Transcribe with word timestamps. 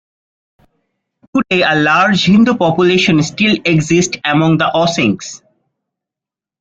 Today, 1.35 1.61
a 1.61 1.75
large 1.75 2.25
Hindu 2.25 2.55
population 2.55 3.21
still 3.21 3.55
exists 3.65 4.17
among 4.25 4.57
the 4.57 4.71
Osings. 4.73 5.43